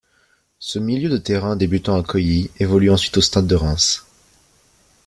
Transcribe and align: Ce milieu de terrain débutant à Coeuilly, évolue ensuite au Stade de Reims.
Ce 0.57 0.79
milieu 0.79 1.09
de 1.09 1.17
terrain 1.17 1.55
débutant 1.55 1.95
à 1.95 2.01
Coeuilly, 2.03 2.49
évolue 2.59 2.89
ensuite 2.89 3.17
au 3.17 3.21
Stade 3.21 3.45
de 3.45 3.53
Reims. 3.53 4.03